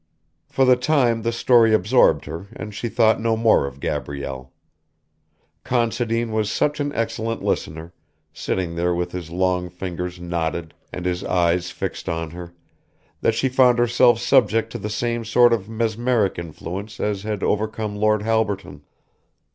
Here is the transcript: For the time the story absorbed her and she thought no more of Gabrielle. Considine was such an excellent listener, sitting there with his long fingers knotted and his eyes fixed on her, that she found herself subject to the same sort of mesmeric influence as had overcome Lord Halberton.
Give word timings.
For 0.47 0.65
the 0.65 0.75
time 0.75 1.21
the 1.21 1.31
story 1.31 1.75
absorbed 1.75 2.25
her 2.25 2.47
and 2.55 2.73
she 2.73 2.89
thought 2.89 3.21
no 3.21 3.37
more 3.37 3.67
of 3.67 3.79
Gabrielle. 3.79 4.51
Considine 5.63 6.31
was 6.31 6.49
such 6.49 6.79
an 6.79 6.91
excellent 6.95 7.43
listener, 7.43 7.93
sitting 8.33 8.73
there 8.73 8.95
with 8.95 9.11
his 9.11 9.29
long 9.29 9.69
fingers 9.69 10.19
knotted 10.19 10.73
and 10.91 11.05
his 11.05 11.23
eyes 11.23 11.69
fixed 11.69 12.09
on 12.09 12.31
her, 12.31 12.51
that 13.21 13.35
she 13.35 13.47
found 13.47 13.77
herself 13.77 14.17
subject 14.17 14.71
to 14.71 14.79
the 14.79 14.89
same 14.89 15.23
sort 15.23 15.53
of 15.53 15.69
mesmeric 15.69 16.39
influence 16.39 16.99
as 16.99 17.21
had 17.21 17.43
overcome 17.43 17.95
Lord 17.95 18.23
Halberton. 18.23 18.81